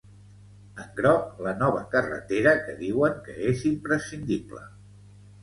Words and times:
En 0.83 0.87
groc 0.99 1.27
la 1.47 1.53
nova 1.59 1.83
carretera 1.91 2.55
que 2.65 2.75
diuen 2.81 3.21
que 3.29 3.37
és 3.53 3.63
imprescindible. 3.73 4.65